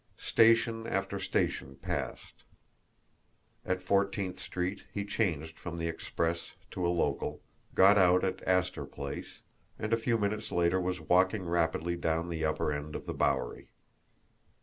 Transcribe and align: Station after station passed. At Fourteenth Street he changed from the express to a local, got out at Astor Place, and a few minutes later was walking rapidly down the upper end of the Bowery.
Station 0.17 0.87
after 0.87 1.19
station 1.19 1.75
passed. 1.75 2.43
At 3.63 3.83
Fourteenth 3.83 4.39
Street 4.39 4.81
he 4.91 5.05
changed 5.05 5.59
from 5.59 5.77
the 5.77 5.87
express 5.87 6.55
to 6.71 6.87
a 6.87 6.89
local, 6.89 7.43
got 7.75 7.99
out 7.99 8.23
at 8.23 8.41
Astor 8.47 8.85
Place, 8.87 9.41
and 9.77 9.93
a 9.93 9.97
few 9.97 10.17
minutes 10.17 10.51
later 10.51 10.81
was 10.81 10.99
walking 11.01 11.45
rapidly 11.45 11.95
down 11.97 12.29
the 12.29 12.43
upper 12.43 12.73
end 12.73 12.95
of 12.95 13.05
the 13.05 13.13
Bowery. 13.13 13.69